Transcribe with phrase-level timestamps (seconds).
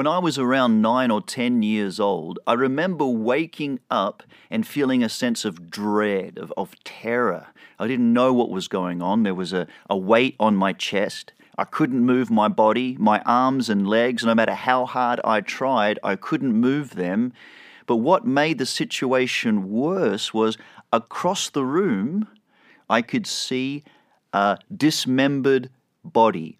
[0.00, 5.02] When I was around nine or ten years old, I remember waking up and feeling
[5.02, 7.48] a sense of dread, of, of terror.
[7.78, 9.24] I didn't know what was going on.
[9.24, 11.34] There was a, a weight on my chest.
[11.58, 14.24] I couldn't move my body, my arms and legs.
[14.24, 17.34] No matter how hard I tried, I couldn't move them.
[17.86, 20.56] But what made the situation worse was
[20.94, 22.26] across the room,
[22.88, 23.84] I could see
[24.32, 25.68] a dismembered
[26.02, 26.56] body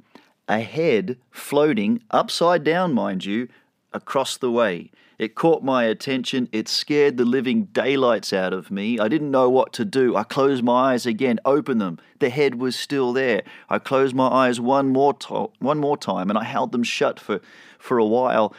[0.51, 3.48] a head floating upside down, mind you,
[3.93, 4.91] across the way.
[5.19, 6.48] It caught my attention.
[6.51, 8.98] It scared the living daylights out of me.
[8.98, 10.16] I didn't know what to do.
[10.16, 11.98] I closed my eyes again, opened them.
[12.19, 13.43] The head was still there.
[13.69, 17.21] I closed my eyes one more, to- one more time and I held them shut
[17.21, 17.41] for,
[17.79, 18.55] for a while.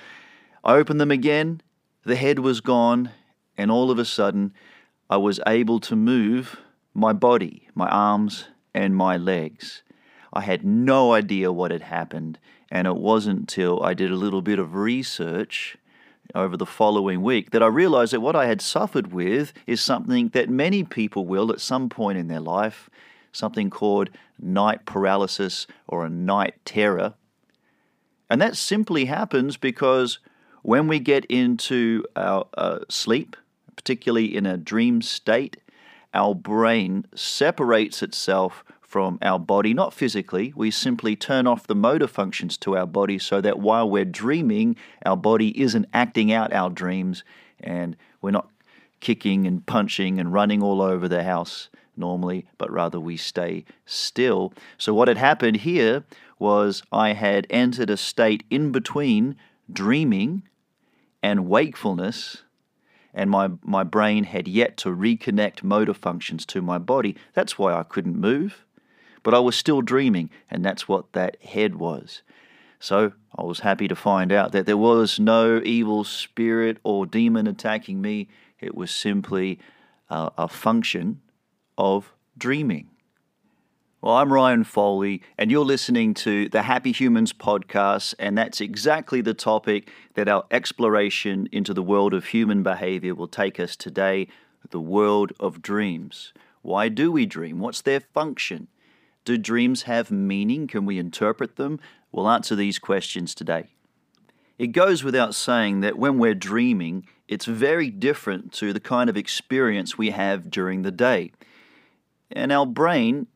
[0.63, 1.61] I opened them again.
[2.03, 3.09] The head was gone.
[3.57, 4.53] And all of a sudden,
[5.09, 6.57] I was able to move
[6.93, 9.83] my body, my arms, and my legs.
[10.33, 14.41] I had no idea what had happened, and it wasn't till I did a little
[14.41, 15.77] bit of research
[16.33, 20.29] over the following week that I realized that what I had suffered with is something
[20.29, 22.89] that many people will at some point in their life,
[23.33, 27.13] something called night paralysis or a night terror.
[28.29, 30.19] And that simply happens because
[30.61, 33.35] when we get into our uh, sleep,
[33.75, 35.57] particularly in a dream state,
[36.13, 40.51] our brain separates itself from our body, not physically.
[40.53, 44.75] We simply turn off the motor functions to our body so that while we're dreaming,
[45.05, 47.23] our body isn't acting out our dreams
[47.61, 48.49] and we're not
[48.99, 54.51] kicking and punching and running all over the house normally, but rather we stay still.
[54.77, 56.03] So, what had happened here
[56.37, 59.37] was I had entered a state in between
[59.71, 60.43] dreaming
[61.23, 62.43] and wakefulness
[63.13, 67.15] and my, my brain had yet to reconnect motor functions to my body.
[67.33, 68.65] That's why I couldn't move.
[69.23, 72.21] But I was still dreaming, and that's what that head was.
[72.79, 77.45] So I was happy to find out that there was no evil spirit or demon
[77.45, 78.27] attacking me.
[78.59, 79.59] It was simply
[80.09, 81.21] uh, a function
[81.77, 82.89] of dreaming.
[84.01, 89.21] Well, I'm Ryan Foley, and you're listening to the Happy Humans podcast, and that's exactly
[89.21, 94.27] the topic that our exploration into the world of human behavior will take us today
[94.71, 96.33] the world of dreams.
[96.63, 97.59] Why do we dream?
[97.59, 98.67] What's their function?
[99.25, 100.67] Do dreams have meaning?
[100.67, 101.79] Can we interpret them?
[102.11, 103.67] We'll answer these questions today.
[104.57, 109.17] It goes without saying that when we're dreaming, it's very different to the kind of
[109.17, 111.31] experience we have during the day.
[112.31, 113.27] And our brain,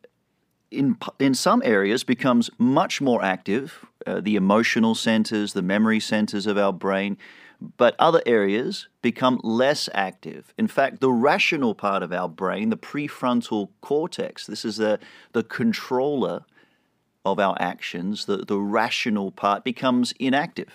[0.70, 3.84] in, in some areas, becomes much more active.
[4.06, 7.16] Uh, the emotional centers, the memory centers of our brain
[7.60, 10.52] but other areas become less active.
[10.58, 14.98] In fact, the rational part of our brain, the prefrontal cortex, this is the,
[15.32, 16.44] the controller
[17.24, 20.72] of our actions, the, the rational part becomes inactive.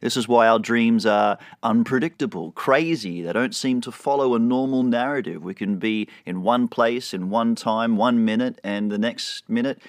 [0.00, 3.22] This is why our dreams are unpredictable, crazy.
[3.22, 5.44] They don't seem to follow a normal narrative.
[5.44, 9.80] We can be in one place, in one time, one minute, and the next minute,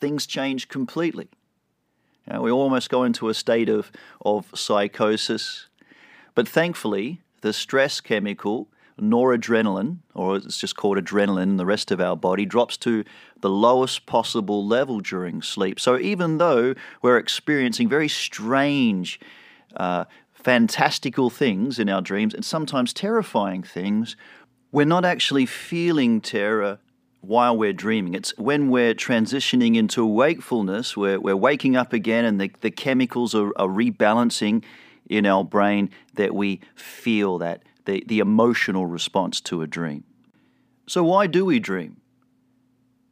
[0.00, 1.28] things change completely.
[2.30, 3.90] You we almost go into a state of,
[4.24, 5.66] of psychosis.
[6.34, 8.68] But thankfully, the stress chemical,
[9.00, 13.04] noradrenaline, or it's just called adrenaline in the rest of our body, drops to
[13.40, 15.80] the lowest possible level during sleep.
[15.80, 19.20] So even though we're experiencing very strange,
[19.76, 24.16] uh, fantastical things in our dreams and sometimes terrifying things,
[24.70, 26.78] we're not actually feeling terror
[27.20, 28.14] while we're dreaming.
[28.14, 33.34] It's when we're transitioning into wakefulness, we're, we're waking up again and the, the chemicals
[33.34, 34.64] are, are rebalancing
[35.08, 40.04] in our brain that we feel that, the, the emotional response to a dream.
[40.86, 42.00] So, why do we dream?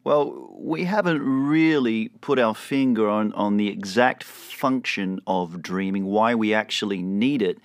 [0.05, 6.34] Well, we haven't really put our finger on, on the exact function of dreaming, why
[6.34, 7.59] we actually need it,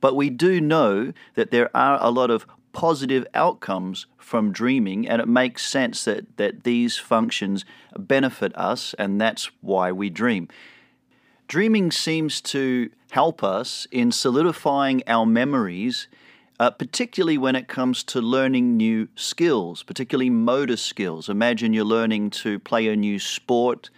[0.00, 2.46] but we do know that there are a lot of
[2.76, 7.64] positive outcomes from dreaming, and it makes sense that, that these functions
[7.98, 10.46] benefit us, and that's why we dream.
[11.48, 16.06] Dreaming seems to help us in solidifying our memories,
[16.60, 21.30] uh, particularly when it comes to learning new skills, particularly motor skills.
[21.30, 23.88] Imagine you're learning to play a new sport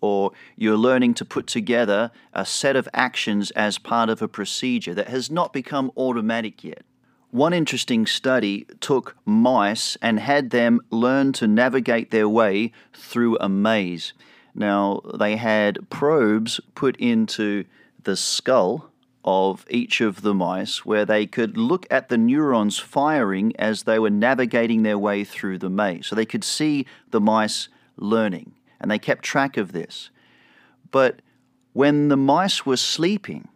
[0.00, 4.94] or you're learning to put together a set of actions as part of a procedure
[4.94, 6.84] that has not become automatic yet.
[7.32, 13.48] One interesting study took mice and had them learn to navigate their way through a
[13.48, 14.12] maze.
[14.54, 17.64] Now, they had probes put into
[18.04, 18.90] the skull
[19.24, 23.98] of each of the mice where they could look at the neurons firing as they
[23.98, 26.08] were navigating their way through the maze.
[26.08, 30.10] So they could see the mice learning, and they kept track of this.
[30.90, 31.22] But
[31.72, 33.48] when the mice were sleeping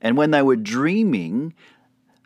[0.00, 1.52] and when they were dreaming,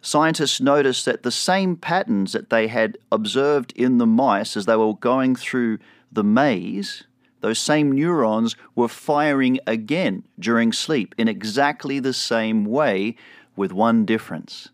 [0.05, 4.77] scientists noticed that the same patterns that they had observed in the mice as they
[4.77, 5.79] were going through
[6.13, 7.05] the maze,
[7.41, 13.17] those same neurons were firing again during sleep in exactly the same way,
[13.57, 14.71] with one difference.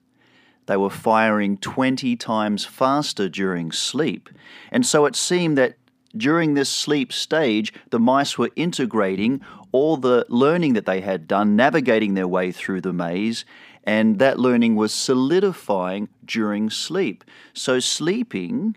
[0.67, 4.29] They were firing 20 times faster during sleep.
[4.71, 5.77] And so it seemed that
[6.17, 9.41] during this sleep stage, the mice were integrating
[9.73, 13.44] all the learning that they had done, navigating their way through the maze,
[13.85, 17.25] and that learning was solidifying during sleep.
[17.53, 18.77] So, sleeping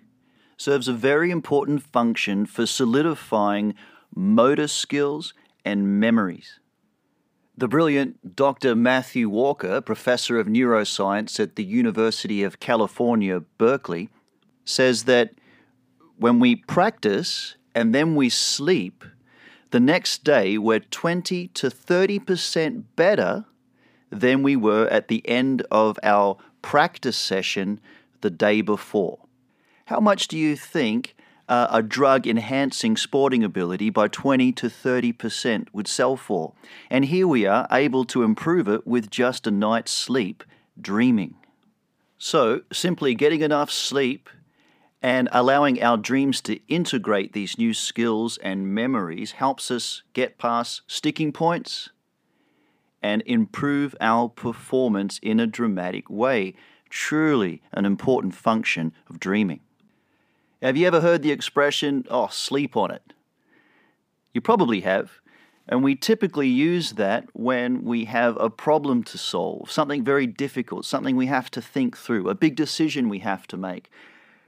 [0.57, 3.73] serves a very important function for solidifying
[4.15, 5.33] motor skills
[5.65, 6.59] and memories.
[7.55, 8.75] The brilliant Dr.
[8.75, 14.09] Matthew Walker, professor of neuroscience at the University of California, Berkeley,
[14.65, 15.33] says that
[16.17, 19.03] when we practice and then we sleep,
[19.71, 23.45] the next day we're 20 to 30% better
[24.13, 27.79] than we were at the end of our practice session
[28.21, 29.19] the day before.
[29.85, 31.15] How much do you think
[31.49, 36.53] uh, a drug enhancing sporting ability by 20 to 30% would sell for?
[36.89, 40.43] And here we are able to improve it with just a night's sleep,
[40.79, 41.35] dreaming.
[42.17, 44.29] So, simply getting enough sleep
[45.01, 50.83] and allowing our dreams to integrate these new skills and memories helps us get past
[50.87, 51.89] sticking points
[53.03, 56.55] and improve our performance in a dramatic way.
[56.89, 59.59] Truly an important function of dreaming.
[60.61, 63.13] Have you ever heard the expression, oh, sleep on it?
[64.33, 65.19] You probably have.
[65.67, 70.85] And we typically use that when we have a problem to solve, something very difficult,
[70.85, 73.89] something we have to think through, a big decision we have to make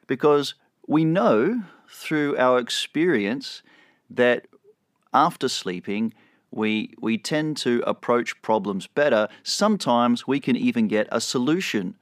[0.07, 0.55] because
[0.87, 3.61] we know through our experience
[4.09, 4.47] that
[5.13, 6.13] after sleeping,
[6.55, 9.27] we, we tend to approach problems better.
[9.43, 11.95] Sometimes we can even get a solution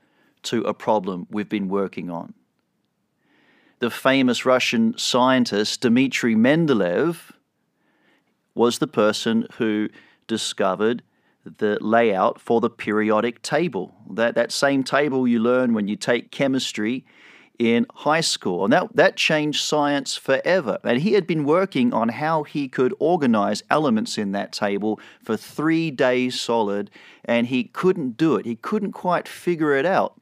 [0.44, 2.33] to a problem we've been working on.
[3.79, 7.31] The famous Russian scientist Dmitry Mendeleev
[8.55, 9.89] was the person who
[10.27, 11.01] discovered
[11.44, 13.94] the layout for the periodic table.
[14.09, 17.05] That, that same table you learn when you take chemistry
[17.59, 18.63] in high school.
[18.63, 20.79] And that, that changed science forever.
[20.83, 25.38] And he had been working on how he could organize elements in that table for
[25.38, 26.89] three days solid,
[27.23, 28.45] and he couldn't do it.
[28.45, 30.19] He couldn't quite figure it out.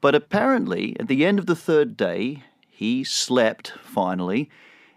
[0.00, 4.48] But apparently, at the end of the third day, he slept finally,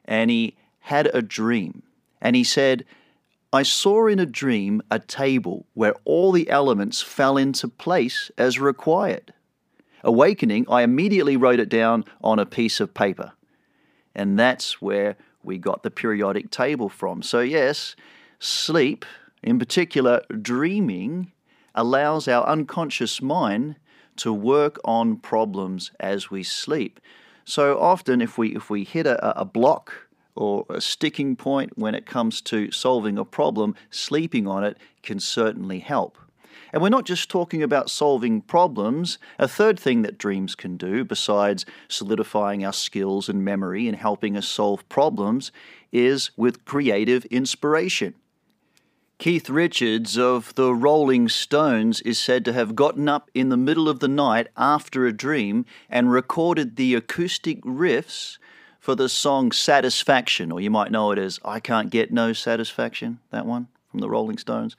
[0.05, 1.83] and he had a dream.
[2.21, 2.85] And he said,
[3.53, 8.59] I saw in a dream a table where all the elements fell into place as
[8.59, 9.33] required.
[10.03, 13.33] Awakening, I immediately wrote it down on a piece of paper.
[14.15, 17.21] And that's where we got the periodic table from.
[17.21, 17.95] So, yes,
[18.39, 19.05] sleep,
[19.41, 21.31] in particular dreaming,
[21.73, 23.75] allows our unconscious mind
[24.17, 26.99] to work on problems as we sleep.
[27.45, 31.95] So often, if we if we hit a, a block or a sticking point when
[31.95, 36.17] it comes to solving a problem, sleeping on it can certainly help.
[36.73, 39.17] And we're not just talking about solving problems.
[39.37, 44.37] A third thing that dreams can do, besides solidifying our skills and memory and helping
[44.37, 45.51] us solve problems,
[45.91, 48.13] is with creative inspiration.
[49.21, 53.87] Keith Richards of the Rolling Stones is said to have gotten up in the middle
[53.87, 58.39] of the night after a dream and recorded the acoustic riffs
[58.79, 63.19] for the song Satisfaction, or you might know it as I Can't Get No Satisfaction,
[63.29, 64.75] that one from the Rolling Stones.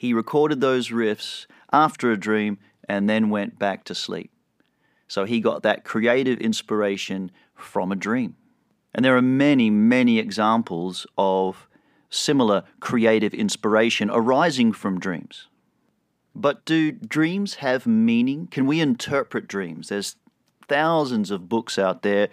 [0.00, 2.56] He recorded those riffs after a dream
[2.88, 4.30] and then went back to sleep.
[5.06, 8.34] So he got that creative inspiration from a dream.
[8.94, 11.68] And there are many, many examples of
[12.08, 15.48] similar creative inspiration arising from dreams.
[16.34, 18.46] But do dreams have meaning?
[18.46, 19.90] Can we interpret dreams?
[19.90, 20.16] There's
[20.66, 22.30] thousands of books out there,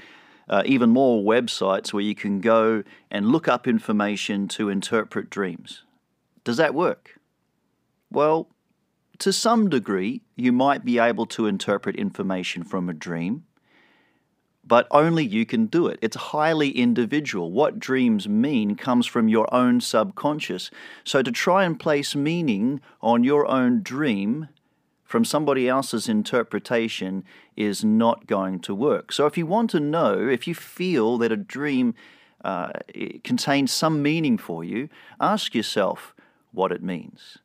[0.47, 5.83] uh, even more websites where you can go and look up information to interpret dreams.
[6.45, 7.16] Does that work?
[8.09, 8.49] Well,
[9.19, 13.45] to some degree, you might be able to interpret information from a dream,
[14.63, 15.97] but only you can do it.
[16.01, 17.51] It's highly individual.
[17.51, 20.69] What dreams mean comes from your own subconscious.
[21.03, 24.49] So to try and place meaning on your own dream
[25.03, 27.23] from somebody else's interpretation
[27.55, 29.13] is not going to work.
[29.13, 31.95] So if you want to know, if you feel that a dream
[32.43, 32.71] uh,
[33.23, 36.13] contains some meaning for you, ask yourself
[36.51, 37.37] what it means.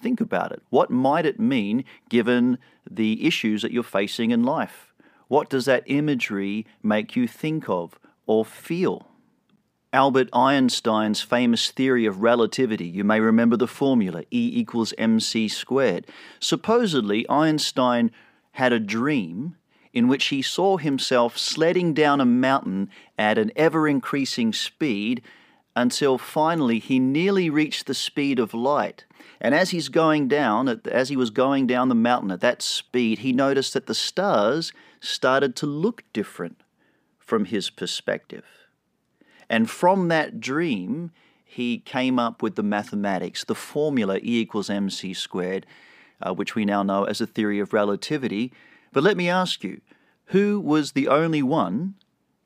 [0.00, 0.62] Think about it.
[0.70, 4.92] What might it mean given the issues that you're facing in life?
[5.28, 9.08] What does that imagery make you think of or feel?
[9.92, 12.86] Albert Einstein's famous theory of relativity.
[12.86, 16.06] You may remember the formula E equals mc squared.
[16.40, 18.10] Supposedly, Einstein
[18.52, 19.56] had a dream
[19.94, 25.22] in which he saw himself sledding down a mountain at an ever increasing speed
[25.74, 29.04] until finally he nearly reached the speed of light.
[29.40, 33.20] And as he's going down, as he was going down the mountain at that speed,
[33.20, 36.60] he noticed that the stars started to look different
[37.18, 38.44] from his perspective.
[39.48, 41.10] And from that dream,
[41.44, 45.66] he came up with the mathematics, the formula E equals mc squared,
[46.20, 48.52] uh, which we now know as a theory of relativity.
[48.92, 49.80] But let me ask you,
[50.26, 51.94] who was the only one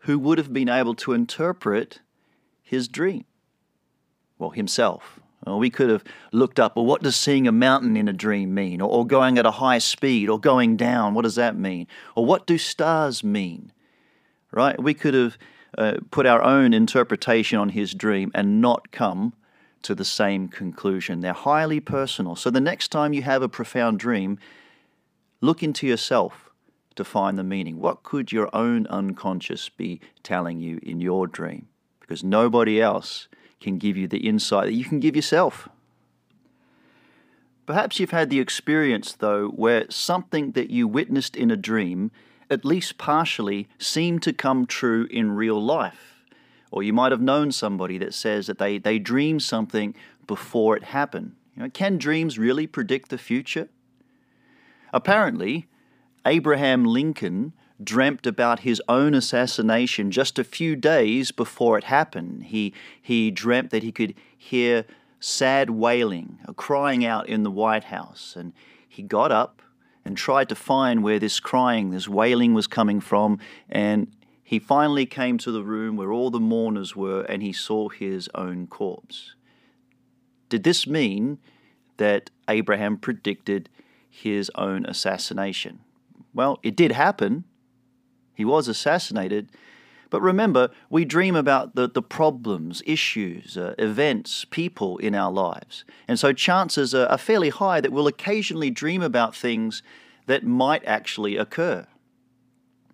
[0.00, 2.00] who would have been able to interpret
[2.62, 3.24] his dream?
[4.38, 5.20] Well, himself.
[5.46, 8.54] Well, we could have looked up, well, what does seeing a mountain in a dream
[8.54, 8.80] mean?
[8.80, 11.88] Or, or going at a high speed, or going down, what does that mean?
[12.14, 13.72] Or what do stars mean?
[14.52, 14.80] Right?
[14.80, 15.38] We could have
[15.76, 19.32] uh, put our own interpretation on his dream and not come
[19.82, 21.20] to the same conclusion.
[21.20, 22.36] They're highly personal.
[22.36, 24.38] So the next time you have a profound dream,
[25.40, 26.50] look into yourself
[26.94, 27.80] to find the meaning.
[27.80, 31.68] What could your own unconscious be telling you in your dream?
[32.00, 33.28] Because nobody else
[33.62, 35.68] can give you the insight that you can give yourself.
[37.64, 42.10] Perhaps you've had the experience, though, where something that you witnessed in a dream
[42.52, 46.22] at least partially, seemed to come true in real life.
[46.70, 49.94] Or you might have known somebody that says that they, they dream something
[50.26, 51.34] before it happened.
[51.56, 53.68] You know, can dreams really predict the future?
[54.92, 55.66] Apparently,
[56.26, 62.44] Abraham Lincoln dreamt about his own assassination just a few days before it happened.
[62.44, 64.84] He, he dreamt that he could hear
[65.20, 68.52] sad wailing, a crying out in the White House, and
[68.88, 69.62] he got up
[70.04, 73.38] and tried to find where this crying, this wailing was coming from.
[73.68, 74.08] And
[74.42, 78.28] he finally came to the room where all the mourners were and he saw his
[78.34, 79.34] own corpse.
[80.48, 81.38] Did this mean
[81.96, 83.68] that Abraham predicted
[84.10, 85.80] his own assassination?
[86.34, 87.44] Well, it did happen.
[88.34, 89.50] He was assassinated.
[90.10, 95.84] But remember, we dream about the, the problems, issues, uh, events, people in our lives.
[96.06, 99.82] And so chances are, are fairly high that we'll occasionally dream about things
[100.26, 101.86] that might actually occur.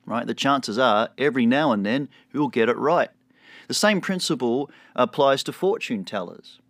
[0.06, 0.26] Right?
[0.26, 3.10] The chances are, every now and then, we'll get it right.
[3.66, 6.60] The same principle applies to fortune tellers.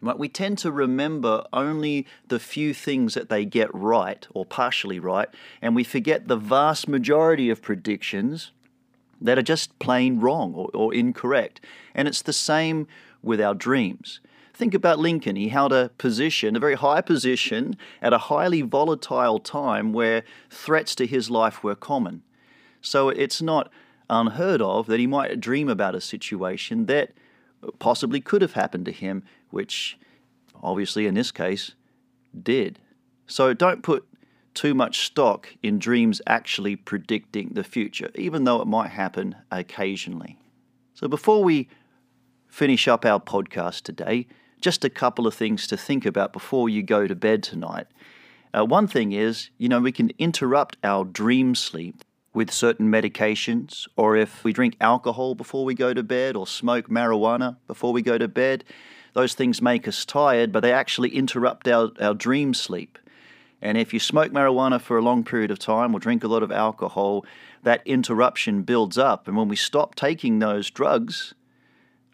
[0.00, 0.18] Right?
[0.18, 5.28] We tend to remember only the few things that they get right or partially right,
[5.60, 8.52] and we forget the vast majority of predictions
[9.20, 11.60] that are just plain wrong or, or incorrect.
[11.94, 12.86] And it's the same
[13.22, 14.20] with our dreams.
[14.54, 15.36] Think about Lincoln.
[15.36, 20.94] He held a position, a very high position, at a highly volatile time where threats
[20.96, 22.22] to his life were common.
[22.80, 23.70] So it's not
[24.10, 27.12] unheard of that he might dream about a situation that
[27.78, 29.98] possibly could have happened to him, which
[30.62, 31.72] obviously in this case
[32.42, 32.78] did.
[33.26, 34.06] So don't put
[34.54, 40.36] too much stock in dreams actually predicting the future, even though it might happen occasionally.
[40.94, 41.68] So, before we
[42.48, 44.26] finish up our podcast today,
[44.60, 47.86] just a couple of things to think about before you go to bed tonight.
[48.52, 52.02] Uh, one thing is, you know, we can interrupt our dream sleep
[52.34, 56.88] with certain medications, or if we drink alcohol before we go to bed, or smoke
[56.88, 58.64] marijuana before we go to bed.
[59.18, 63.00] Those things make us tired, but they actually interrupt our, our dream sleep.
[63.60, 66.44] And if you smoke marijuana for a long period of time or drink a lot
[66.44, 67.26] of alcohol,
[67.64, 69.26] that interruption builds up.
[69.26, 71.34] And when we stop taking those drugs,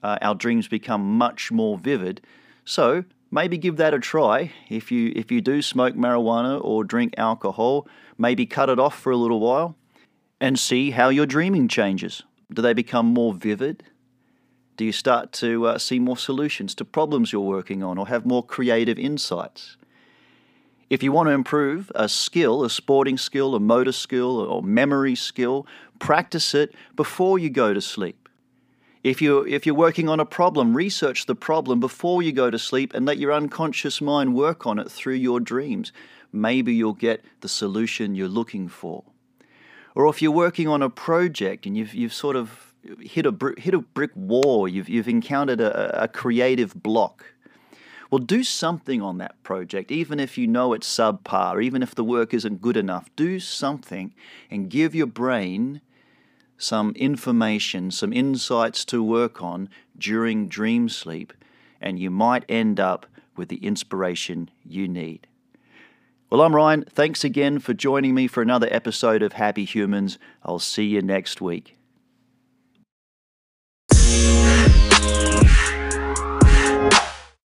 [0.02, 2.23] uh, our dreams become much more vivid.
[2.64, 4.52] So maybe give that a try.
[4.70, 9.12] If you if you do smoke marijuana or drink alcohol, maybe cut it off for
[9.12, 9.76] a little while
[10.40, 12.23] and see how your dreaming changes.
[12.50, 13.82] Do they become more vivid?
[14.76, 18.26] Do you start to uh, see more solutions to problems you're working on or have
[18.26, 19.76] more creative insights?
[20.90, 25.14] If you want to improve a skill, a sporting skill, a motor skill, or memory
[25.14, 25.66] skill,
[25.99, 28.28] practice it before you go to sleep.
[29.02, 32.59] If you're, if you're working on a problem, research the problem before you go to
[32.59, 35.93] sleep and let your unconscious mind work on it through your dreams.
[36.33, 39.04] Maybe you'll get the solution you're looking for.
[39.95, 43.75] Or if you're working on a project and you've, you've sort of hit a, hit
[43.75, 47.35] a brick wall, you've, you've encountered a, a creative block,
[48.11, 52.05] well, do something on that project, even if you know it's subpar, even if the
[52.05, 53.09] work isn't good enough.
[53.17, 54.14] Do something
[54.50, 55.81] and give your brain
[56.57, 61.33] some information, some insights to work on during dream sleep,
[61.81, 65.26] and you might end up with the inspiration you need.
[66.31, 66.85] Well, I'm Ryan.
[66.85, 70.19] Thanks again for joining me for another episode of Happy Humans.
[70.45, 71.76] I'll see you next week.